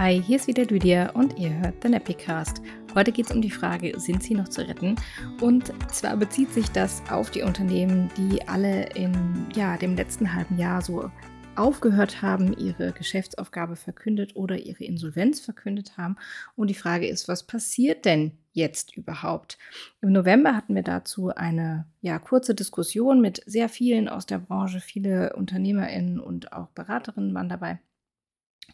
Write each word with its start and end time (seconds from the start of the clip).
Hi, 0.00 0.18
hier 0.18 0.36
ist 0.36 0.46
wieder 0.46 0.64
Lydia 0.64 1.10
und 1.10 1.38
ihr 1.38 1.52
hört 1.58 1.84
den 1.84 1.92
Epicast. 1.92 2.62
Heute 2.94 3.12
geht 3.12 3.26
es 3.26 3.32
um 3.32 3.42
die 3.42 3.50
Frage, 3.50 4.00
sind 4.00 4.22
sie 4.22 4.32
noch 4.32 4.48
zu 4.48 4.66
retten? 4.66 4.96
Und 5.42 5.74
zwar 5.92 6.16
bezieht 6.16 6.54
sich 6.54 6.70
das 6.70 7.02
auf 7.10 7.30
die 7.30 7.42
Unternehmen, 7.42 8.10
die 8.16 8.48
alle 8.48 8.86
in 8.94 9.46
ja, 9.54 9.76
dem 9.76 9.96
letzten 9.96 10.34
halben 10.34 10.56
Jahr 10.56 10.80
so 10.80 11.10
aufgehört 11.54 12.22
haben, 12.22 12.56
ihre 12.56 12.92
Geschäftsaufgabe 12.92 13.76
verkündet 13.76 14.36
oder 14.36 14.56
ihre 14.56 14.84
Insolvenz 14.84 15.38
verkündet 15.38 15.98
haben. 15.98 16.16
Und 16.56 16.70
die 16.70 16.74
Frage 16.74 17.06
ist, 17.06 17.28
was 17.28 17.46
passiert 17.46 18.06
denn 18.06 18.38
jetzt 18.52 18.96
überhaupt? 18.96 19.58
Im 20.00 20.12
November 20.12 20.56
hatten 20.56 20.74
wir 20.74 20.82
dazu 20.82 21.28
eine 21.28 21.84
ja, 22.00 22.18
kurze 22.18 22.54
Diskussion 22.54 23.20
mit 23.20 23.42
sehr 23.44 23.68
vielen 23.68 24.08
aus 24.08 24.24
der 24.24 24.38
Branche, 24.38 24.80
viele 24.80 25.36
UnternehmerInnen 25.36 26.20
und 26.20 26.54
auch 26.54 26.68
Beraterinnen 26.68 27.34
waren 27.34 27.50
dabei. 27.50 27.80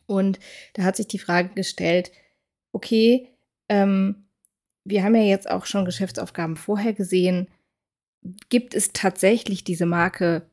Und 0.06 0.38
da 0.74 0.82
hat 0.82 0.96
sich 0.96 1.09
die 1.09 1.18
Frage 1.18 1.50
gestellt, 1.55 2.12
okay, 2.73 3.28
ähm, 3.68 4.27
wir 4.84 5.02
haben 5.02 5.14
ja 5.14 5.23
jetzt 5.23 5.50
auch 5.50 5.66
schon 5.66 5.84
Geschäftsaufgaben 5.84 6.56
vorher 6.56 6.92
gesehen. 6.92 7.48
Gibt 8.48 8.74
es 8.74 8.92
tatsächlich 8.92 9.64
diese 9.64 9.87
Marke 9.87 10.48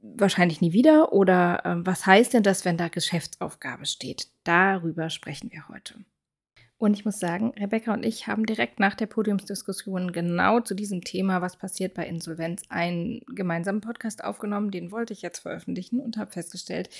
wahrscheinlich 0.00 0.60
nie 0.60 0.72
wieder? 0.72 1.12
Oder 1.12 1.64
äh, 1.64 1.86
was 1.86 2.06
heißt 2.06 2.34
denn 2.34 2.42
das, 2.42 2.64
wenn 2.64 2.76
da 2.76 2.88
Geschäftsaufgabe 2.88 3.86
steht? 3.86 4.28
Darüber 4.44 5.10
sprechen 5.10 5.50
wir 5.52 5.68
heute. 5.68 5.94
Und 6.82 6.94
ich 6.94 7.04
muss 7.04 7.20
sagen, 7.20 7.52
Rebecca 7.56 7.94
und 7.94 8.04
ich 8.04 8.26
haben 8.26 8.44
direkt 8.44 8.80
nach 8.80 8.96
der 8.96 9.06
Podiumsdiskussion 9.06 10.10
genau 10.10 10.58
zu 10.58 10.74
diesem 10.74 11.02
Thema, 11.02 11.40
was 11.40 11.56
passiert 11.56 11.94
bei 11.94 12.08
Insolvenz, 12.08 12.64
einen 12.70 13.20
gemeinsamen 13.28 13.80
Podcast 13.80 14.24
aufgenommen. 14.24 14.72
Den 14.72 14.90
wollte 14.90 15.12
ich 15.12 15.22
jetzt 15.22 15.38
veröffentlichen 15.38 16.00
und 16.00 16.16
habe 16.16 16.32
festgestellt, 16.32 16.90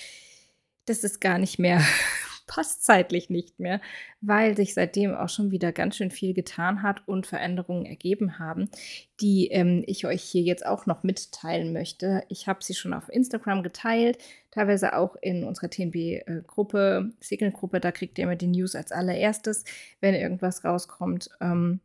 das 0.85 1.03
ist 1.03 1.21
gar 1.21 1.37
nicht 1.37 1.59
mehr, 1.59 1.81
passt 2.47 2.83
zeitlich 2.83 3.29
nicht 3.29 3.59
mehr, 3.59 3.79
weil 4.21 4.55
sich 4.55 4.73
seitdem 4.73 5.15
auch 5.15 5.29
schon 5.29 5.51
wieder 5.51 5.71
ganz 5.71 5.95
schön 5.95 6.11
viel 6.11 6.33
getan 6.33 6.83
hat 6.83 7.07
und 7.07 7.25
Veränderungen 7.25 7.85
ergeben 7.85 8.37
haben, 8.37 8.69
die 9.21 9.47
ähm, 9.47 9.83
ich 9.87 10.05
euch 10.05 10.21
hier 10.21 10.41
jetzt 10.41 10.65
auch 10.65 10.85
noch 10.85 11.03
mitteilen 11.03 11.71
möchte. 11.71 12.23
Ich 12.27 12.47
habe 12.47 12.63
sie 12.63 12.73
schon 12.73 12.93
auf 12.93 13.09
Instagram 13.09 13.63
geteilt, 13.63 14.17
teilweise 14.51 14.95
auch 14.95 15.15
in 15.21 15.45
unserer 15.45 15.69
TNB-Gruppe, 15.69 17.11
Signal-Gruppe, 17.21 17.79
da 17.79 17.91
kriegt 17.91 18.17
ihr 18.19 18.25
immer 18.25 18.35
die 18.35 18.47
News 18.47 18.75
als 18.75 18.91
allererstes, 18.91 19.63
wenn 20.01 20.13
irgendwas 20.13 20.65
rauskommt. 20.65 21.29
Ähm, 21.39 21.79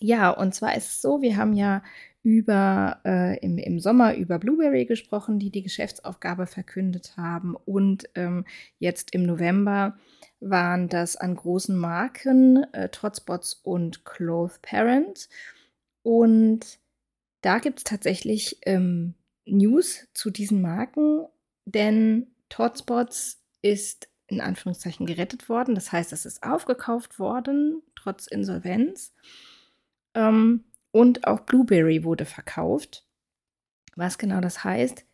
ja, 0.00 0.30
und 0.30 0.54
zwar 0.54 0.76
ist 0.76 0.88
es 0.88 1.02
so, 1.02 1.22
wir 1.22 1.36
haben 1.36 1.52
ja 1.52 1.82
über 2.22 3.00
äh, 3.04 3.38
im, 3.38 3.58
im 3.58 3.80
Sommer 3.80 4.14
über 4.14 4.38
Blueberry 4.38 4.84
gesprochen, 4.84 5.38
die 5.38 5.50
die 5.50 5.62
Geschäftsaufgabe 5.62 6.46
verkündet 6.46 7.16
haben. 7.16 7.54
Und 7.54 8.08
ähm, 8.14 8.44
jetzt 8.78 9.14
im 9.14 9.22
November 9.22 9.96
waren 10.40 10.88
das 10.88 11.16
an 11.16 11.36
großen 11.36 11.76
Marken 11.76 12.64
äh, 12.72 12.88
Trotsbots 12.88 13.54
und 13.54 14.04
Cloth 14.04 14.60
Parent. 14.62 15.28
Und 16.02 16.78
da 17.40 17.58
gibt 17.58 17.78
es 17.78 17.84
tatsächlich 17.84 18.58
ähm, 18.66 19.14
News 19.46 20.08
zu 20.12 20.30
diesen 20.30 20.60
Marken, 20.60 21.26
denn 21.64 22.26
Totspots 22.48 23.40
ist 23.62 24.08
in 24.26 24.40
Anführungszeichen 24.40 25.06
gerettet 25.06 25.48
worden. 25.48 25.74
Das 25.74 25.92
heißt, 25.92 26.12
es 26.12 26.26
ist 26.26 26.42
aufgekauft 26.42 27.18
worden, 27.18 27.82
trotz 27.96 28.26
Insolvenz. 28.26 29.14
Ähm, 30.14 30.64
und 30.90 31.26
auch 31.26 31.40
Blueberry 31.40 32.04
wurde 32.04 32.24
verkauft. 32.24 33.06
Was 33.96 34.18
genau 34.18 34.40
das 34.40 34.64
heißt, 34.64 35.04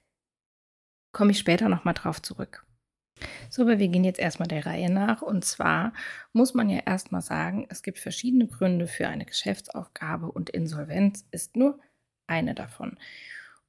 komme 1.13 1.33
ich 1.33 1.39
später 1.39 1.69
nochmal 1.69 1.95
drauf 1.95 2.21
zurück. 2.23 2.67
So, 3.49 3.63
aber 3.63 3.79
wir 3.79 3.89
gehen 3.89 4.05
jetzt 4.05 4.19
erstmal 4.19 4.49
der 4.49 4.67
Reihe 4.67 4.91
nach. 4.91 5.23
Und 5.23 5.45
zwar 5.45 5.93
muss 6.33 6.55
man 6.55 6.69
ja 6.69 6.81
erstmal 6.81 7.23
sagen, 7.23 7.67
es 7.71 7.83
gibt 7.83 7.99
verschiedene 7.99 8.47
Gründe 8.47 8.87
für 8.87 9.09
eine 9.09 9.25
Geschäftsaufgabe 9.25 10.31
und 10.31 10.51
Insolvenz 10.51 11.25
ist 11.31 11.57
nur 11.57 11.79
eine 12.27 12.55
davon. 12.55 12.99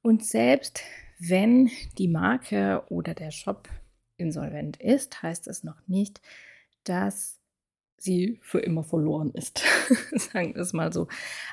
Und 0.02 0.24
selbst 0.24 0.82
wenn 1.18 1.70
die 1.98 2.08
Marke 2.08 2.84
oder 2.88 3.14
der 3.14 3.30
Shop 3.30 3.68
insolvent 4.16 4.76
ist, 4.78 5.22
heißt 5.22 5.46
es 5.48 5.64
noch 5.64 5.86
nicht, 5.86 6.20
dass 6.84 7.40
sie 7.98 8.38
für 8.42 8.60
immer 8.60 8.84
verloren 8.84 9.30
ist. 9.32 9.62
sagen 10.12 10.54
wir 10.54 10.62
es 10.62 10.72
mal 10.72 10.92
so. 10.92 11.08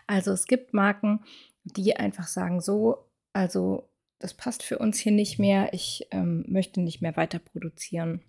Also 0.07 0.31
es 0.31 0.45
gibt 0.45 0.73
Marken, 0.73 1.21
die 1.63 1.95
einfach 1.95 2.27
sagen, 2.27 2.61
so, 2.61 3.05
also 3.31 3.89
das 4.19 4.33
passt 4.33 4.63
für 4.63 4.77
uns 4.77 4.99
hier 4.99 5.11
nicht 5.11 5.39
mehr, 5.39 5.73
ich 5.73 6.07
ähm, 6.11 6.45
möchte 6.47 6.81
nicht 6.81 7.01
mehr 7.01 7.15
weiter 7.17 7.39
produzieren 7.39 8.21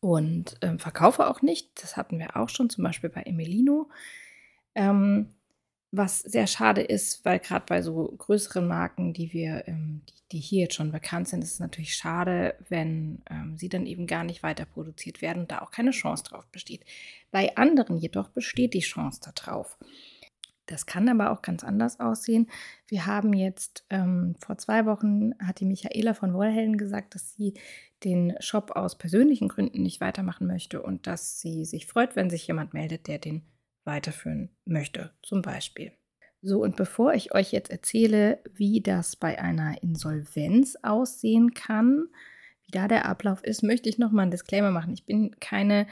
und 0.00 0.56
ähm, 0.62 0.78
verkaufe 0.78 1.28
auch 1.28 1.42
nicht. 1.42 1.82
Das 1.82 1.96
hatten 1.96 2.18
wir 2.18 2.36
auch 2.36 2.48
schon, 2.48 2.70
zum 2.70 2.84
Beispiel 2.84 3.10
bei 3.10 3.22
Emilino. 3.22 3.90
Ähm, 4.74 5.35
was 5.92 6.20
sehr 6.20 6.46
schade 6.46 6.82
ist, 6.82 7.24
weil 7.24 7.38
gerade 7.38 7.64
bei 7.66 7.80
so 7.80 8.14
größeren 8.18 8.66
Marken, 8.66 9.12
die 9.12 9.32
wir, 9.32 9.66
ähm, 9.66 10.02
die, 10.08 10.14
die, 10.32 10.38
hier 10.38 10.62
jetzt 10.62 10.74
schon 10.74 10.92
bekannt 10.92 11.28
sind, 11.28 11.42
ist 11.42 11.54
es 11.54 11.60
natürlich 11.60 11.94
schade, 11.94 12.54
wenn 12.68 13.22
ähm, 13.30 13.56
sie 13.56 13.68
dann 13.68 13.86
eben 13.86 14.06
gar 14.06 14.24
nicht 14.24 14.42
weiter 14.42 14.66
produziert 14.66 15.22
werden 15.22 15.42
und 15.42 15.52
da 15.52 15.60
auch 15.60 15.70
keine 15.70 15.92
Chance 15.92 16.24
drauf 16.24 16.46
besteht. 16.48 16.84
Bei 17.30 17.56
anderen 17.56 17.96
jedoch 17.96 18.28
besteht 18.28 18.74
die 18.74 18.80
Chance 18.80 19.20
darauf. 19.34 19.78
Das 20.66 20.84
kann 20.84 21.08
aber 21.08 21.30
auch 21.30 21.42
ganz 21.42 21.62
anders 21.62 22.00
aussehen. 22.00 22.48
Wir 22.88 23.06
haben 23.06 23.32
jetzt 23.32 23.84
ähm, 23.88 24.34
vor 24.40 24.58
zwei 24.58 24.84
Wochen 24.84 25.32
hat 25.38 25.60
die 25.60 25.64
Michaela 25.64 26.12
von 26.12 26.34
Wollhelden 26.34 26.76
gesagt, 26.76 27.14
dass 27.14 27.34
sie 27.34 27.54
den 28.02 28.34
Shop 28.40 28.72
aus 28.72 28.98
persönlichen 28.98 29.48
Gründen 29.48 29.82
nicht 29.82 30.00
weitermachen 30.00 30.48
möchte 30.48 30.82
und 30.82 31.06
dass 31.06 31.40
sie 31.40 31.64
sich 31.64 31.86
freut, 31.86 32.16
wenn 32.16 32.30
sich 32.30 32.46
jemand 32.46 32.74
meldet, 32.74 33.06
der 33.06 33.18
den 33.18 33.42
weiterführen 33.86 34.50
möchte, 34.64 35.12
zum 35.22 35.42
Beispiel. 35.42 35.92
So, 36.42 36.62
und 36.62 36.76
bevor 36.76 37.14
ich 37.14 37.34
euch 37.34 37.52
jetzt 37.52 37.70
erzähle, 37.70 38.38
wie 38.54 38.80
das 38.80 39.16
bei 39.16 39.40
einer 39.40 39.82
Insolvenz 39.82 40.76
aussehen 40.82 41.54
kann, 41.54 42.08
wie 42.64 42.72
da 42.72 42.88
der 42.88 43.06
Ablauf 43.06 43.42
ist, 43.42 43.62
möchte 43.62 43.88
ich 43.88 43.98
nochmal 43.98 44.22
einen 44.22 44.30
Disclaimer 44.30 44.70
machen. 44.70 44.92
Ich 44.92 45.06
bin 45.06 45.34
keine 45.40 45.86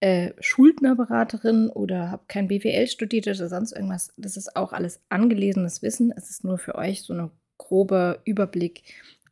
äh, 0.00 0.32
Schuldnerberaterin 0.38 1.68
oder 1.70 2.10
habe 2.10 2.24
kein 2.28 2.48
BWL 2.48 2.86
studiert 2.86 3.26
oder 3.26 3.48
sonst 3.48 3.72
irgendwas. 3.72 4.12
Das 4.16 4.36
ist 4.36 4.54
auch 4.54 4.72
alles 4.72 5.00
angelesenes 5.08 5.82
Wissen. 5.82 6.12
Es 6.16 6.30
ist 6.30 6.44
nur 6.44 6.58
für 6.58 6.76
euch 6.76 7.02
so 7.02 7.14
ein 7.14 7.30
grober 7.56 8.20
Überblick, 8.24 8.82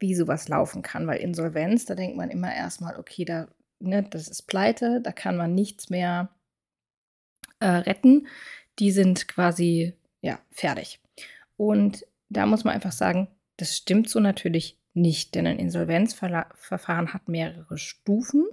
wie 0.01 0.15
sowas 0.15 0.49
laufen 0.49 0.83
kann. 0.83 1.07
Weil 1.07 1.21
Insolvenz, 1.21 1.85
da 1.85 1.95
denkt 1.95 2.17
man 2.17 2.31
immer 2.31 2.53
erstmal, 2.53 2.99
okay, 2.99 3.25
da, 3.25 3.47
ne, 3.79 4.05
das 4.11 4.29
ist 4.29 4.43
pleite, 4.43 5.01
da 5.01 5.13
kann 5.13 5.37
man 5.37 5.55
nichts 5.55 5.91
mehr 5.91 6.31
äh, 7.67 7.79
retten, 7.79 8.29
die 8.79 8.93
sind 8.93 9.27
quasi 9.27 9.95
ja 10.21 10.39
fertig. 10.53 11.01
Und 11.57 12.07
da 12.29 12.47
muss 12.47 12.63
man 12.63 12.75
einfach 12.75 12.93
sagen, 12.93 13.29
das 13.57 13.77
stimmt 13.77 14.09
so 14.09 14.21
natürlich 14.21 14.79
nicht, 14.95 15.35
denn 15.35 15.47
ein 15.47 15.59
Insolvenzverfahren 15.59 17.13
hat 17.13 17.29
mehrere 17.29 17.77
Stufen 17.77 18.47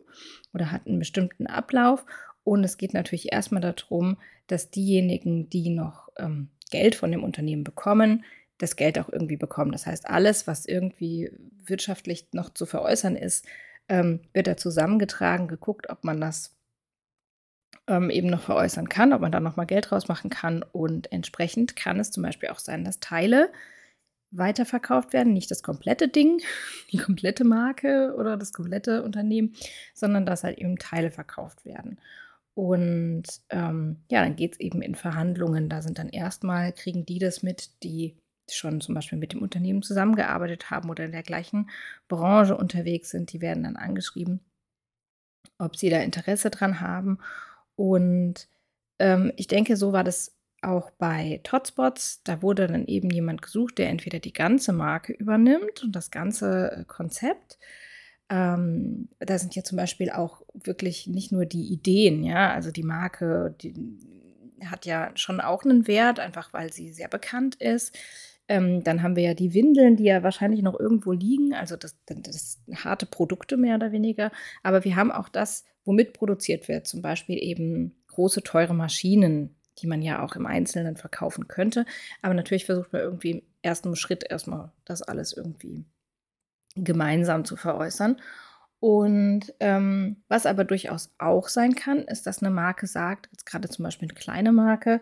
oder 0.54 0.72
hat 0.72 0.88
einen 0.88 1.00
bestimmten 1.00 1.46
Ablauf. 1.46 2.06
Und 2.44 2.64
es 2.64 2.78
geht 2.78 2.94
natürlich 2.94 3.32
erstmal 3.32 3.62
darum, 3.62 4.18
dass 4.48 4.72
diejenigen, 4.72 5.48
die 5.50 5.70
noch 5.70 6.10
ähm, 6.18 6.50
Geld 6.72 6.96
von 6.96 7.12
dem 7.12 7.24
Unternehmen 7.24 7.64
bekommen, 7.64 8.26
das 8.58 8.76
Geld 8.76 8.98
auch 8.98 9.10
irgendwie 9.10 9.38
bekommen. 9.38 9.72
Das 9.72 9.86
heißt, 9.86 10.08
alles, 10.08 10.48
was 10.48 10.66
irgendwie 10.66 11.32
wirtschaftlich 11.66 12.28
noch 12.34 12.50
zu 12.50 12.66
veräußern 12.66 13.16
ist, 13.16 13.46
ähm, 13.90 14.22
wird 14.34 14.48
da 14.48 14.58
zusammengetragen, 14.58 15.48
geguckt, 15.48 15.90
ob 15.90 16.04
man 16.04 16.20
das 16.20 16.56
ähm, 17.88 18.10
eben 18.10 18.30
noch 18.30 18.42
veräußern 18.42 18.90
kann, 18.90 19.14
ob 19.14 19.22
man 19.22 19.32
da 19.32 19.40
nochmal 19.40 19.66
Geld 19.66 19.92
rausmachen 19.92 20.30
kann. 20.30 20.64
Und 20.64 21.12
entsprechend 21.12 21.76
kann 21.76 22.00
es 22.00 22.12
zum 22.12 22.24
Beispiel 22.24 22.50
auch 22.50 22.60
sein, 22.60 22.84
dass 22.84 23.00
Teile 23.00 23.52
weiterverkauft 24.32 25.14
werden, 25.14 25.34
nicht 25.34 25.52
das 25.52 25.64
komplette 25.64 26.08
Ding, 26.08 26.42
die 26.92 26.98
komplette 26.98 27.44
Marke 27.44 28.16
oder 28.18 28.38
das 28.38 28.54
komplette 28.54 29.04
Unternehmen, 29.04 29.56
sondern 29.94 30.26
dass 30.26 30.44
halt 30.44 30.58
eben 30.58 30.78
Teile 30.78 31.12
verkauft 31.12 31.66
werden. 31.66 32.00
Und 32.56 33.24
ähm, 33.50 34.04
ja, 34.12 34.22
dann 34.24 34.36
geht 34.36 34.54
es 34.54 34.60
eben 34.60 34.82
in 34.82 34.96
Verhandlungen. 34.96 35.70
Da 35.70 35.82
sind 35.82 35.98
dann 35.98 36.10
erstmal, 36.10 36.72
kriegen 36.72 37.06
die 37.06 37.18
das 37.18 37.42
mit, 37.42 37.84
die 37.84 38.16
schon 38.52 38.82
zum 38.82 38.94
Beispiel 38.94 39.18
mit 39.18 39.34
dem 39.34 39.42
Unternehmen 39.42 39.82
zusammengearbeitet 39.82 40.70
haben 40.70 40.90
oder 40.90 41.06
in 41.06 41.12
der 41.12 41.24
gleichen 41.24 41.70
Branche 42.08 42.56
unterwegs 42.56 43.10
sind. 43.10 43.34
Die 43.34 43.42
werden 43.42 43.64
dann 43.64 43.76
angeschrieben, 43.76 44.42
ob 45.58 45.78
sie 45.78 45.90
da 45.90 46.00
Interesse 46.00 46.50
dran 46.52 46.80
haben. 46.80 47.20
Und 47.76 48.48
ähm, 49.00 49.32
ich 49.36 49.48
denke, 49.48 49.76
so 49.78 49.94
war 49.94 50.04
das 50.04 50.36
auch 50.62 50.92
bei 50.92 51.42
Totspots. 51.44 52.22
Da 52.24 52.42
wurde 52.42 52.68
dann 52.68 52.86
eben 52.86 53.10
jemand 53.10 53.42
gesucht, 53.42 53.78
der 53.78 53.90
entweder 53.90 54.20
die 54.20 54.34
ganze 54.34 54.74
Marke 54.74 55.14
übernimmt 55.14 55.84
und 55.84 55.96
das 55.96 56.12
ganze 56.12 56.72
äh, 56.72 56.84
Konzept. 56.86 57.60
Ähm, 58.30 59.10
da 59.20 59.38
sind 59.38 59.56
ja 59.56 59.64
zum 59.64 59.78
Beispiel 59.78 60.10
auch 60.10 60.42
wirklich 60.54 61.08
nicht 61.08 61.32
nur 61.32 61.46
die 61.46 61.72
Ideen, 61.74 62.24
ja, 62.24 62.52
also 62.54 62.72
die 62.72 62.84
Marke, 62.84 63.54
die 63.62 63.74
hat 64.66 64.86
ja 64.86 65.12
schon 65.16 65.42
auch 65.42 65.64
einen 65.64 65.88
Wert, 65.88 66.20
einfach 66.20 66.54
weil 66.54 66.72
sie 66.72 66.94
sehr 66.94 67.10
bekannt 67.10 67.56
ist. 67.56 67.98
Ähm, 68.48 68.84
dann 68.84 69.02
haben 69.02 69.16
wir 69.16 69.24
ja 69.24 69.34
die 69.34 69.54
Windeln, 69.54 69.96
die 69.96 70.04
ja 70.06 70.24
wahrscheinlich 70.24 70.62
noch 70.62 70.80
irgendwo 70.80 71.12
liegen. 71.12 71.54
Also 71.54 71.76
das, 71.76 71.98
das 72.06 72.60
sind 72.66 72.84
harte 72.84 73.06
Produkte 73.06 73.58
mehr 73.58 73.76
oder 73.76 73.92
weniger. 73.92 74.32
Aber 74.64 74.84
wir 74.84 74.96
haben 74.96 75.12
auch 75.12 75.30
das, 75.30 75.66
womit 75.86 76.14
produziert 76.14 76.68
wird. 76.68 76.88
Zum 76.88 77.02
Beispiel 77.02 77.42
eben 77.42 77.96
große, 78.08 78.44
teure 78.44 78.74
Maschinen, 78.74 79.56
die 79.80 79.88
man 79.88 80.02
ja 80.02 80.24
auch 80.24 80.36
im 80.36 80.46
Einzelnen 80.46 80.98
verkaufen 80.98 81.48
könnte. 81.48 81.86
Aber 82.22 82.34
natürlich 82.34 82.66
versucht 82.66 82.94
man 82.94 83.02
irgendwie 83.02 83.32
im 83.32 83.42
ersten 83.62 83.96
Schritt 83.96 84.24
erstmal 84.30 84.72
das 84.86 85.02
alles 85.02 85.34
irgendwie 85.34 85.86
gemeinsam 86.76 87.46
zu 87.46 87.56
veräußern. 87.56 88.18
Und 88.80 89.54
ähm, 89.62 90.18
was 90.28 90.46
aber 90.46 90.66
durchaus 90.66 91.14
auch 91.18 91.48
sein 91.48 91.74
kann, 91.76 92.00
ist, 92.00 92.28
dass 92.28 92.44
eine 92.44 92.54
Marke 92.54 92.86
sagt, 92.86 93.30
jetzt 93.32 93.46
gerade 93.46 93.70
zum 93.70 93.84
Beispiel 93.84 94.10
eine 94.10 94.20
kleine 94.20 94.52
Marke, 94.52 95.00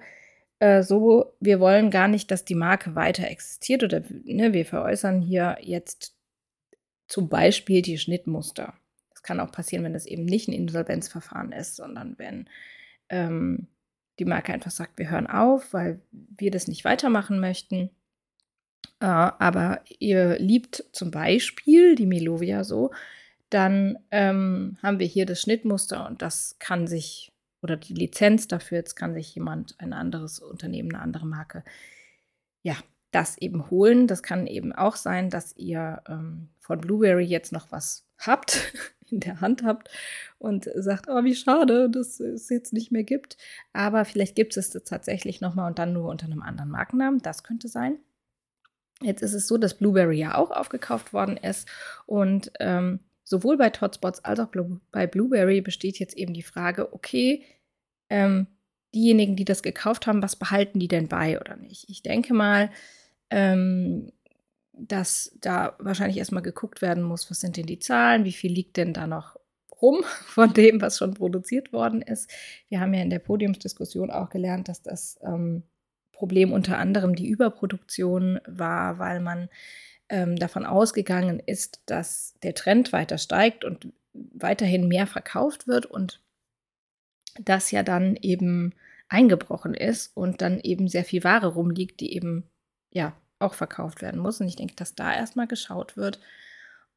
äh, 0.61 0.83
so, 0.83 1.33
wir 1.39 1.59
wollen 1.59 1.89
gar 1.89 2.07
nicht, 2.07 2.29
dass 2.29 2.45
die 2.45 2.55
Marke 2.55 2.93
weiter 2.93 3.27
existiert 3.27 3.83
oder 3.83 4.03
ne, 4.09 4.53
wir 4.53 4.65
veräußern 4.65 5.19
hier 5.19 5.57
jetzt 5.59 6.15
zum 7.07 7.29
Beispiel 7.29 7.81
die 7.81 7.97
Schnittmuster. 7.97 8.75
Das 9.09 9.23
kann 9.23 9.39
auch 9.39 9.51
passieren, 9.51 9.83
wenn 9.83 9.93
das 9.93 10.05
eben 10.05 10.23
nicht 10.23 10.47
ein 10.47 10.53
Insolvenzverfahren 10.53 11.51
ist, 11.51 11.75
sondern 11.77 12.17
wenn 12.19 12.47
ähm, 13.09 13.69
die 14.19 14.25
Marke 14.25 14.53
einfach 14.53 14.69
sagt, 14.69 14.99
wir 14.99 15.09
hören 15.09 15.25
auf, 15.25 15.73
weil 15.73 15.99
wir 16.11 16.51
das 16.51 16.67
nicht 16.67 16.85
weitermachen 16.85 17.39
möchten. 17.39 17.89
Äh, 18.99 19.05
aber 19.07 19.81
ihr 19.97 20.37
liebt 20.37 20.85
zum 20.91 21.09
Beispiel 21.09 21.95
die 21.95 22.05
Melovia 22.05 22.63
so, 22.63 22.91
dann 23.49 23.97
ähm, 24.11 24.77
haben 24.83 24.99
wir 24.99 25.07
hier 25.07 25.25
das 25.25 25.41
Schnittmuster 25.41 26.07
und 26.07 26.21
das 26.21 26.57
kann 26.59 26.85
sich, 26.85 27.30
oder 27.61 27.77
die 27.77 27.93
Lizenz 27.93 28.47
dafür, 28.47 28.79
jetzt 28.79 28.95
kann 28.95 29.13
sich 29.13 29.33
jemand, 29.35 29.75
ein 29.79 29.93
anderes 29.93 30.39
Unternehmen, 30.39 30.93
eine 30.93 31.03
andere 31.03 31.25
Marke, 31.25 31.63
ja, 32.63 32.75
das 33.11 33.37
eben 33.37 33.69
holen. 33.69 34.07
Das 34.07 34.23
kann 34.23 34.47
eben 34.47 34.73
auch 34.73 34.95
sein, 34.95 35.29
dass 35.29 35.55
ihr 35.57 36.01
ähm, 36.07 36.49
von 36.59 36.79
Blueberry 36.79 37.25
jetzt 37.25 37.51
noch 37.51 37.71
was 37.71 38.07
habt, 38.17 38.73
in 39.11 39.19
der 39.19 39.41
Hand 39.41 39.63
habt 39.63 39.89
und 40.39 40.69
sagt, 40.75 41.07
oh, 41.09 41.23
wie 41.23 41.35
schade, 41.35 41.89
dass 41.89 42.19
es 42.19 42.49
jetzt 42.49 42.71
nicht 42.73 42.91
mehr 42.91 43.03
gibt. 43.03 43.37
Aber 43.73 44.05
vielleicht 44.05 44.35
gibt 44.35 44.55
es 44.55 44.73
es 44.73 44.83
tatsächlich 44.85 45.41
nochmal 45.41 45.67
und 45.67 45.79
dann 45.79 45.93
nur 45.93 46.09
unter 46.09 46.25
einem 46.25 46.41
anderen 46.41 46.71
Markennamen. 46.71 47.21
Das 47.21 47.43
könnte 47.43 47.67
sein. 47.67 47.97
Jetzt 49.01 49.21
ist 49.21 49.33
es 49.33 49.47
so, 49.47 49.57
dass 49.57 49.73
Blueberry 49.73 50.17
ja 50.17 50.35
auch 50.35 50.51
aufgekauft 50.51 51.11
worden 51.11 51.35
ist 51.35 51.67
und 52.05 52.51
ähm, 52.59 52.99
sowohl 53.31 53.57
bei 53.57 53.71
Totspots 53.71 54.23
als 54.23 54.39
auch 54.39 54.49
bei 54.91 55.07
Blueberry 55.07 55.61
besteht 55.61 55.97
jetzt 55.97 56.15
eben 56.15 56.33
die 56.33 56.43
Frage, 56.43 56.93
okay, 56.93 57.43
ähm, 58.09 58.45
diejenigen, 58.93 59.35
die 59.35 59.45
das 59.45 59.63
gekauft 59.63 60.05
haben, 60.05 60.21
was 60.21 60.35
behalten 60.35 60.79
die 60.79 60.89
denn 60.89 61.07
bei 61.07 61.39
oder 61.39 61.55
nicht? 61.55 61.89
Ich 61.89 62.03
denke 62.03 62.33
mal, 62.33 62.69
ähm, 63.29 64.11
dass 64.73 65.35
da 65.39 65.75
wahrscheinlich 65.79 66.17
erstmal 66.17 66.43
geguckt 66.43 66.81
werden 66.81 67.03
muss, 67.03 67.31
was 67.31 67.39
sind 67.39 67.55
denn 67.55 67.65
die 67.65 67.79
Zahlen, 67.79 68.25
wie 68.25 68.33
viel 68.33 68.51
liegt 68.51 68.75
denn 68.77 68.93
da 68.93 69.07
noch 69.07 69.37
rum 69.81 70.03
von 70.27 70.53
dem, 70.53 70.81
was 70.81 70.97
schon 70.97 71.13
produziert 71.13 71.71
worden 71.73 72.01
ist. 72.01 72.29
Wir 72.67 72.81
haben 72.81 72.93
ja 72.93 73.01
in 73.01 73.09
der 73.09 73.19
Podiumsdiskussion 73.19 74.11
auch 74.11 74.29
gelernt, 74.29 74.67
dass 74.67 74.81
das 74.83 75.17
ähm, 75.23 75.63
Problem 76.11 76.51
unter 76.51 76.77
anderem 76.77 77.15
die 77.15 77.29
Überproduktion 77.29 78.41
war, 78.45 78.99
weil 78.99 79.21
man 79.21 79.49
ähm, 80.11 80.35
davon 80.35 80.65
ausgegangen 80.65 81.39
ist, 81.39 81.81
dass 81.85 82.35
der 82.43 82.53
Trend 82.53 82.93
weiter 82.93 83.17
steigt 83.17 83.63
und 83.63 83.87
weiterhin 84.13 84.87
mehr 84.87 85.07
verkauft 85.07 85.67
wird 85.67 85.85
und 85.85 86.21
das 87.39 87.71
ja 87.71 87.81
dann 87.81 88.17
eben 88.17 88.73
eingebrochen 89.07 89.73
ist 89.73 90.15
und 90.15 90.41
dann 90.41 90.59
eben 90.59 90.89
sehr 90.89 91.05
viel 91.05 91.23
Ware 91.23 91.47
rumliegt, 91.47 92.01
die 92.01 92.13
eben 92.13 92.43
ja 92.91 93.15
auch 93.39 93.53
verkauft 93.53 94.01
werden 94.01 94.19
muss. 94.19 94.41
Und 94.41 94.47
ich 94.47 94.57
denke, 94.57 94.75
dass 94.75 94.95
da 94.95 95.13
erstmal 95.13 95.47
geschaut 95.47 95.95
wird 95.95 96.19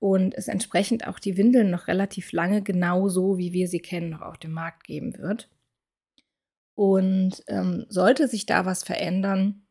und 0.01 0.35
es 0.35 0.49
entsprechend 0.49 1.07
auch 1.07 1.21
die 1.21 1.37
Windeln 1.37 1.71
noch 1.71 1.87
relativ 1.87 2.33
lange 2.33 2.63
genauso, 2.63 3.39
wie 3.39 3.53
wir 3.53 3.69
sie 3.69 3.81
kennen, 3.81 4.11
noch 4.11 4.23
auf 4.23 4.39
dem 4.39 4.53
Markt 4.53 4.85
geben 4.85 5.17
wird. 5.19 5.49
Und 6.75 7.45
ähm, 7.47 7.87
sollte 7.89 8.27
sich 8.27 8.47
da 8.47 8.67
was 8.67 8.83
verändern, 8.83 9.67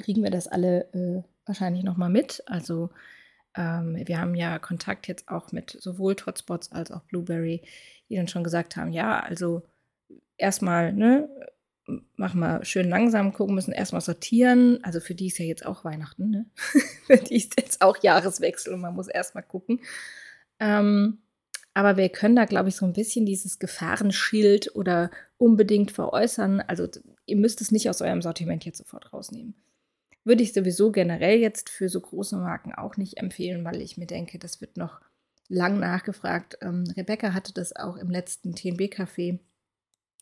kriegen 0.00 0.22
wir 0.22 0.30
das 0.30 0.46
alle 0.46 0.92
äh, 0.92 1.22
wahrscheinlich 1.48 1.84
nochmal 1.84 2.10
mit. 2.10 2.42
Also 2.46 2.90
ähm, 3.56 4.00
wir 4.04 4.20
haben 4.20 4.34
ja 4.34 4.58
Kontakt 4.58 5.08
jetzt 5.08 5.28
auch 5.28 5.52
mit 5.52 5.70
sowohl 5.70 6.14
Hotspots 6.24 6.72
als 6.72 6.90
auch 6.90 7.02
Blueberry, 7.02 7.62
die 8.08 8.16
dann 8.16 8.28
schon 8.28 8.44
gesagt 8.44 8.76
haben, 8.76 8.92
ja, 8.92 9.20
also 9.20 9.62
erstmal, 10.36 10.92
ne, 10.92 11.28
machen 12.16 12.40
wir 12.40 12.64
schön 12.64 12.88
langsam, 12.88 13.32
gucken 13.32 13.54
müssen, 13.54 13.72
erstmal 13.72 14.00
sortieren. 14.00 14.78
Also 14.84 15.00
für 15.00 15.14
die 15.14 15.26
ist 15.26 15.38
ja 15.38 15.44
jetzt 15.44 15.64
auch 15.64 15.84
Weihnachten, 15.84 16.30
ne? 16.30 16.46
für 17.06 17.16
die 17.16 17.36
ist 17.36 17.54
jetzt 17.58 17.82
auch 17.82 17.96
Jahreswechsel 18.02 18.74
und 18.74 18.80
man 18.80 18.94
muss 18.94 19.08
erstmal 19.08 19.44
gucken. 19.44 19.80
Ähm, 20.60 21.18
aber 21.74 21.96
wir 21.96 22.08
können 22.08 22.36
da, 22.36 22.44
glaube 22.44 22.68
ich, 22.68 22.76
so 22.76 22.84
ein 22.84 22.92
bisschen 22.92 23.24
dieses 23.24 23.58
Gefahrenschild 23.58 24.74
oder 24.74 25.10
unbedingt 25.38 25.92
veräußern. 25.92 26.60
Also 26.60 26.88
ihr 27.24 27.36
müsst 27.36 27.60
es 27.60 27.70
nicht 27.70 27.88
aus 27.88 28.02
eurem 28.02 28.20
Sortiment 28.20 28.64
jetzt 28.64 28.78
sofort 28.78 29.12
rausnehmen. 29.12 29.54
Würde 30.28 30.42
ich 30.42 30.52
sowieso 30.52 30.92
generell 30.92 31.38
jetzt 31.38 31.70
für 31.70 31.88
so 31.88 32.02
große 32.02 32.36
Marken 32.36 32.74
auch 32.74 32.98
nicht 32.98 33.16
empfehlen, 33.16 33.64
weil 33.64 33.80
ich 33.80 33.96
mir 33.96 34.06
denke, 34.06 34.38
das 34.38 34.60
wird 34.60 34.76
noch 34.76 35.00
lang 35.48 35.80
nachgefragt. 35.80 36.58
Ähm, 36.60 36.84
Rebecca 36.94 37.32
hatte 37.32 37.54
das 37.54 37.74
auch 37.74 37.96
im 37.96 38.10
letzten 38.10 38.54
TNB-Café 38.54 39.38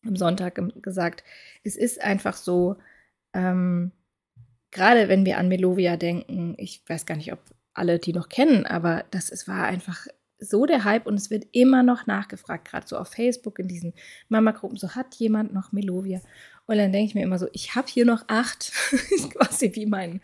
am 0.05 0.15
Sonntag 0.15 0.61
gesagt. 0.81 1.25
Es 1.65 1.75
ist 1.75 2.01
einfach 2.01 2.37
so, 2.37 2.77
ähm, 3.33 3.91
gerade 4.71 5.09
wenn 5.09 5.27
wir 5.27 5.39
an 5.39 5.49
Melovia 5.49 5.97
denken, 5.97 6.55
ich 6.57 6.83
weiß 6.87 7.05
gar 7.05 7.17
nicht, 7.17 7.33
ob 7.33 7.41
alle 7.75 7.99
die 7.99 8.13
noch 8.13 8.29
kennen, 8.29 8.65
aber 8.65 9.05
das 9.11 9.31
es 9.31 9.49
war 9.49 9.65
einfach 9.65 10.07
so 10.39 10.67
der 10.67 10.85
Hype 10.85 11.07
und 11.07 11.15
es 11.15 11.31
wird 11.31 11.47
immer 11.51 11.83
noch 11.83 12.07
nachgefragt, 12.07 12.69
gerade 12.69 12.87
so 12.87 12.97
auf 12.97 13.09
Facebook 13.09 13.59
in 13.59 13.67
diesen 13.67 13.93
Mama-Gruppen, 14.29 14.77
so 14.77 14.95
hat 14.95 15.17
jemand 15.17 15.53
noch 15.53 15.73
Melovia? 15.73 16.21
Und 16.67 16.79
dann 16.79 16.93
denke 16.93 17.07
ich 17.07 17.15
mir 17.15 17.23
immer 17.23 17.39
so, 17.39 17.49
ich 17.53 17.75
habe 17.75 17.89
hier 17.89 18.05
noch 18.05 18.25
acht, 18.29 18.73
quasi 19.31 19.75
wie 19.75 19.87
mein, 19.87 20.21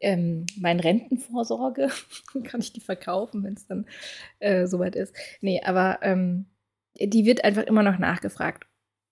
ähm, 0.00 0.46
mein 0.58 0.80
Rentenvorsorge. 0.80 1.90
Kann 2.44 2.60
ich 2.60 2.72
die 2.72 2.80
verkaufen, 2.80 3.42
wenn 3.42 3.54
es 3.54 3.66
dann 3.66 3.86
äh, 4.38 4.66
soweit 4.66 4.94
ist. 4.94 5.14
Nee, 5.40 5.62
aber 5.64 5.98
ähm, 6.02 6.46
die 6.98 7.24
wird 7.24 7.44
einfach 7.44 7.64
immer 7.64 7.82
noch 7.82 7.98
nachgefragt. 7.98 8.66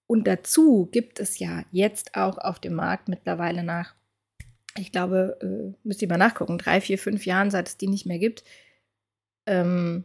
Und 0.07 0.27
dazu 0.27 0.89
gibt 0.91 1.21
es 1.21 1.39
ja 1.39 1.65
jetzt 1.71 2.15
auch 2.15 2.39
auf 2.39 2.59
dem 2.59 2.75
Markt 2.75 3.09
mittlerweile 3.09 3.63
nach, 3.63 3.95
ich 4.77 4.93
glaube, 4.93 5.39
äh, 5.43 5.77
müsst 5.87 6.03
ihr 6.03 6.09
mal 6.09 6.17
nachgucken, 6.17 6.59
drei, 6.59 6.81
vier, 6.81 6.99
fünf 6.99 7.27
Jahren, 7.27 7.51
seit 7.51 7.69
es 7.69 7.77
die 7.77 7.89
nicht 7.89 8.07
mehr 8.07 8.19
gibt, 8.19 8.43
ähm, 9.47 10.05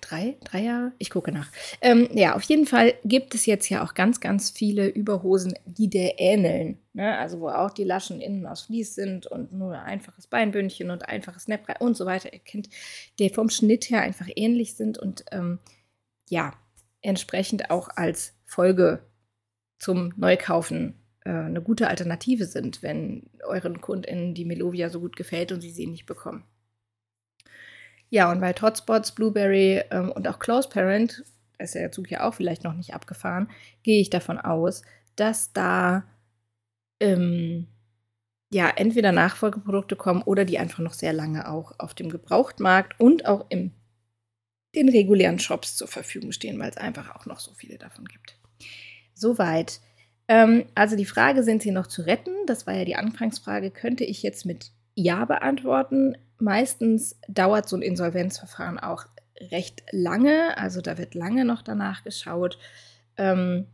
drei, 0.00 0.36
drei 0.44 0.62
Jahre? 0.62 0.92
Ich 0.98 1.10
gucke 1.10 1.32
nach. 1.32 1.50
Ähm, 1.80 2.08
ja, 2.12 2.34
auf 2.34 2.42
jeden 2.42 2.66
Fall 2.66 2.94
gibt 3.04 3.34
es 3.34 3.46
jetzt 3.46 3.68
ja 3.68 3.84
auch 3.84 3.94
ganz, 3.94 4.20
ganz 4.20 4.50
viele 4.50 4.88
Überhosen, 4.88 5.54
die 5.64 5.88
der 5.88 6.18
ähneln. 6.18 6.78
Ne? 6.92 7.16
Also 7.16 7.40
wo 7.40 7.48
auch 7.48 7.70
die 7.70 7.84
Laschen 7.84 8.20
innen 8.20 8.46
aus 8.46 8.62
Vlies 8.62 8.94
sind 8.94 9.26
und 9.26 9.52
nur 9.52 9.72
ein 9.72 9.84
einfaches 9.84 10.26
Beinbündchen 10.26 10.90
und 10.90 11.08
einfaches 11.08 11.48
Neppbrei 11.48 11.76
und 11.78 11.96
so 11.96 12.04
weiter. 12.06 12.32
Ihr 12.32 12.40
kennt, 12.40 12.68
die 13.18 13.30
vom 13.30 13.48
Schnitt 13.48 13.90
her 13.90 14.02
einfach 14.02 14.28
ähnlich 14.34 14.74
sind 14.74 14.98
und 14.98 15.24
ähm, 15.30 15.58
ja, 16.28 16.52
entsprechend 17.02 17.70
auch 17.70 17.88
als 17.94 18.34
Folge 18.44 19.04
zum 19.78 20.12
Neukaufen 20.16 21.00
äh, 21.24 21.30
eine 21.30 21.62
gute 21.62 21.88
Alternative 21.88 22.44
sind, 22.44 22.82
wenn 22.82 23.30
euren 23.44 23.80
KundInnen 23.80 24.34
die 24.34 24.44
Melovia 24.44 24.90
so 24.90 25.00
gut 25.00 25.16
gefällt 25.16 25.52
und 25.52 25.60
sie 25.60 25.70
sie 25.70 25.86
nicht 25.86 26.06
bekommen. 26.06 26.44
Ja, 28.10 28.30
und 28.30 28.40
bei 28.40 28.52
Hotspots, 28.52 29.12
Blueberry 29.12 29.82
ähm, 29.90 30.10
und 30.10 30.26
auch 30.28 30.38
Close 30.38 30.68
Parent, 30.68 31.24
ist 31.58 31.74
der 31.74 31.92
Zug 31.92 32.10
ja 32.10 32.26
auch 32.26 32.34
vielleicht 32.34 32.64
noch 32.64 32.74
nicht 32.74 32.94
abgefahren, 32.94 33.48
gehe 33.82 34.00
ich 34.00 34.10
davon 34.10 34.38
aus, 34.38 34.82
dass 35.16 35.52
da 35.52 36.04
ähm, 37.00 37.66
ja 38.52 38.68
entweder 38.68 39.12
Nachfolgeprodukte 39.12 39.96
kommen 39.96 40.22
oder 40.22 40.44
die 40.44 40.58
einfach 40.58 40.80
noch 40.80 40.94
sehr 40.94 41.12
lange 41.12 41.48
auch 41.48 41.72
auf 41.78 41.94
dem 41.94 42.08
Gebrauchtmarkt 42.08 42.98
und 42.98 43.26
auch 43.26 43.46
in 43.48 43.72
den 44.74 44.88
regulären 44.88 45.38
Shops 45.38 45.76
zur 45.76 45.88
Verfügung 45.88 46.32
stehen, 46.32 46.58
weil 46.58 46.70
es 46.70 46.76
einfach 46.76 47.14
auch 47.14 47.26
noch 47.26 47.40
so 47.40 47.52
viele 47.54 47.78
davon 47.78 48.04
gibt. 48.06 48.36
Soweit. 49.14 49.80
Ähm, 50.28 50.66
also 50.74 50.96
die 50.96 51.04
Frage, 51.04 51.42
sind 51.42 51.62
sie 51.62 51.72
noch 51.72 51.88
zu 51.88 52.02
retten? 52.02 52.34
Das 52.46 52.66
war 52.66 52.74
ja 52.74 52.84
die 52.84 52.96
Anfangsfrage. 52.96 53.70
Könnte 53.70 54.04
ich 54.04 54.22
jetzt 54.22 54.46
mit 54.46 54.70
Ja 54.94 55.24
beantworten? 55.24 56.16
Meistens 56.40 57.18
dauert 57.28 57.68
so 57.68 57.76
ein 57.76 57.82
Insolvenzverfahren 57.82 58.78
auch 58.78 59.06
recht 59.50 59.82
lange, 59.90 60.56
also 60.58 60.80
da 60.80 60.98
wird 60.98 61.14
lange 61.14 61.44
noch 61.44 61.62
danach 61.62 62.04
geschaut. 62.04 62.58
Ähm, 63.16 63.66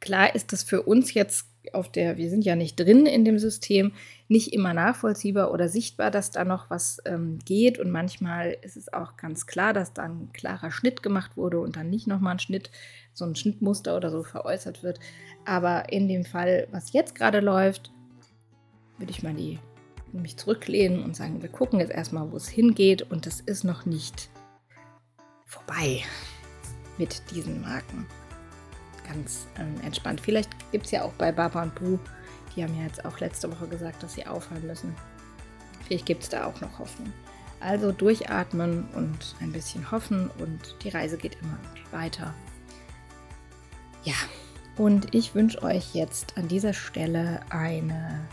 klar 0.00 0.34
ist 0.34 0.52
das 0.52 0.62
für 0.62 0.82
uns 0.82 1.14
jetzt 1.14 1.46
auf 1.72 1.90
der, 1.90 2.16
wir 2.16 2.28
sind 2.28 2.44
ja 2.44 2.56
nicht 2.56 2.76
drin 2.76 3.06
in 3.06 3.24
dem 3.24 3.38
System, 3.38 3.92
nicht 4.28 4.52
immer 4.52 4.74
nachvollziehbar 4.74 5.52
oder 5.52 5.68
sichtbar, 5.68 6.10
dass 6.10 6.30
da 6.30 6.44
noch 6.44 6.70
was 6.70 7.00
ähm, 7.04 7.38
geht. 7.44 7.78
Und 7.78 7.90
manchmal 7.90 8.56
ist 8.62 8.76
es 8.76 8.92
auch 8.92 9.16
ganz 9.16 9.46
klar, 9.46 9.72
dass 9.72 9.92
da 9.92 10.02
ein 10.02 10.30
klarer 10.32 10.70
Schnitt 10.70 11.02
gemacht 11.02 11.36
wurde 11.36 11.60
und 11.60 11.76
dann 11.76 11.88
nicht 11.88 12.06
nochmal 12.06 12.34
ein 12.34 12.40
Schnitt, 12.40 12.70
so 13.14 13.24
ein 13.24 13.36
Schnittmuster 13.36 13.96
oder 13.96 14.10
so 14.10 14.22
veräußert 14.24 14.82
wird. 14.82 14.98
Aber 15.44 15.92
in 15.92 16.08
dem 16.08 16.24
Fall, 16.24 16.66
was 16.72 16.92
jetzt 16.92 17.14
gerade 17.14 17.40
läuft, 17.40 17.92
würde 18.98 19.12
ich 19.12 19.22
mal 19.22 19.34
die 19.34 19.58
mich 20.20 20.36
zurücklehnen 20.36 21.02
und 21.02 21.16
sagen, 21.16 21.42
wir 21.42 21.48
gucken 21.48 21.80
jetzt 21.80 21.92
erstmal, 21.92 22.30
wo 22.30 22.36
es 22.36 22.48
hingeht 22.48 23.02
und 23.02 23.26
es 23.26 23.40
ist 23.40 23.64
noch 23.64 23.86
nicht 23.86 24.28
vorbei 25.46 26.02
mit 26.98 27.22
diesen 27.30 27.60
Marken. 27.60 28.06
Ganz 29.06 29.46
ähm, 29.58 29.74
entspannt. 29.84 30.20
Vielleicht 30.20 30.50
gibt 30.70 30.86
es 30.86 30.92
ja 30.92 31.02
auch 31.02 31.12
bei 31.14 31.32
Baba 31.32 31.62
und 31.62 31.74
Bu, 31.74 31.98
die 32.54 32.62
haben 32.62 32.76
ja 32.76 32.84
jetzt 32.84 33.04
auch 33.04 33.18
letzte 33.20 33.50
Woche 33.50 33.66
gesagt, 33.68 34.02
dass 34.02 34.14
sie 34.14 34.26
aufhören 34.26 34.66
müssen. 34.66 34.94
Vielleicht 35.86 36.06
gibt 36.06 36.22
es 36.22 36.28
da 36.28 36.46
auch 36.46 36.60
noch 36.60 36.78
Hoffnung. 36.78 37.12
Also 37.60 37.92
durchatmen 37.92 38.88
und 38.94 39.36
ein 39.40 39.52
bisschen 39.52 39.90
hoffen 39.90 40.30
und 40.38 40.76
die 40.82 40.88
Reise 40.88 41.16
geht 41.16 41.36
immer 41.40 41.58
weiter. 41.90 42.34
Ja, 44.04 44.14
und 44.76 45.14
ich 45.14 45.34
wünsche 45.34 45.62
euch 45.62 45.94
jetzt 45.94 46.36
an 46.36 46.48
dieser 46.48 46.72
Stelle 46.72 47.40
eine 47.50 48.26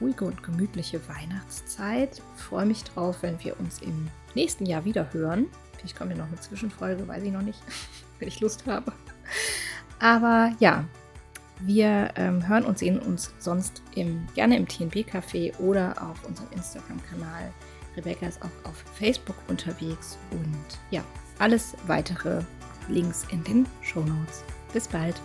ruhige 0.00 0.24
und 0.24 0.42
gemütliche 0.42 1.00
Weihnachtszeit. 1.08 2.22
Ich 2.36 2.42
freue 2.42 2.66
mich 2.66 2.84
drauf, 2.84 3.18
wenn 3.22 3.42
wir 3.42 3.58
uns 3.60 3.80
im 3.82 4.08
nächsten 4.34 4.66
Jahr 4.66 4.84
wieder 4.84 5.12
hören. 5.12 5.46
Vielleicht 5.76 5.96
kommt 5.96 6.10
ja 6.10 6.18
noch 6.18 6.28
eine 6.28 6.40
Zwischenfolge, 6.40 7.06
weiß 7.06 7.22
ich 7.22 7.32
noch 7.32 7.42
nicht, 7.42 7.60
wenn 8.18 8.28
ich 8.28 8.40
Lust 8.40 8.66
habe. 8.66 8.92
Aber 9.98 10.52
ja, 10.60 10.84
wir 11.60 12.10
ähm, 12.16 12.46
hören 12.48 12.64
und 12.64 12.78
sehen 12.78 12.98
uns 12.98 13.32
sonst 13.38 13.82
im, 13.94 14.26
gerne 14.34 14.56
im 14.56 14.66
TNB-Café 14.66 15.56
oder 15.58 15.94
auf 16.02 16.24
unserem 16.24 16.50
Instagram-Kanal. 16.52 17.52
Rebecca 17.96 18.26
ist 18.26 18.40
auch 18.42 18.68
auf 18.70 18.84
Facebook 18.94 19.36
unterwegs 19.48 20.16
und 20.30 20.78
ja, 20.90 21.02
alles 21.38 21.74
weitere 21.86 22.42
Links 22.88 23.26
in 23.30 23.44
den 23.44 23.66
Show 23.82 24.00
Notes. 24.00 24.42
Bis 24.72 24.88
bald! 24.88 25.20